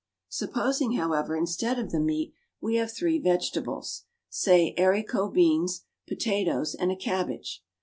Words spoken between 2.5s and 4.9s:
we have three vegetables say